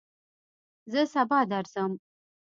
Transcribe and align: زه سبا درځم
زه 0.91 1.01
سبا 1.13 1.39
درځم 1.51 1.91